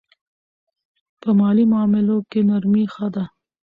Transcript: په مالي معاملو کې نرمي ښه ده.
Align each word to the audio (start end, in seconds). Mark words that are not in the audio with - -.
په 1.21 1.29
مالي 1.39 1.65
معاملو 1.71 2.17
کې 2.29 2.39
نرمي 2.49 2.85
ښه 2.93 3.07
ده. 3.15 3.23